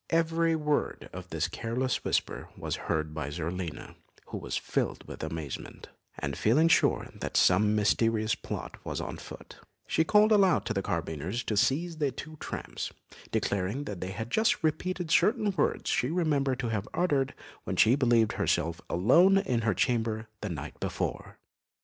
[0.09, 3.95] Every word of this careless whisper was heard by Zerlina,
[4.29, 9.57] who was filled with amazement, and feeling sure that some mysterious plot was on foot,
[9.85, 12.91] she called aloud to the carbineers to seize the two tramps,
[13.29, 18.31] declaring they had just repeated certain words she remembered to have uttered when she believed
[18.31, 21.37] herself alone in her chamber the night before.